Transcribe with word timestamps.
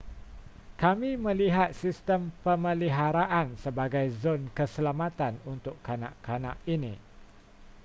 kami 0.81 1.11
melihat 1.27 1.71
sistem 1.83 2.21
pemeliharaan 2.45 3.47
sebagai 3.63 4.05
zon 4.21 4.41
keselamatan 4.57 5.33
untuk 5.53 5.75
kanak-kanak 5.87 6.57
ini 6.73 6.93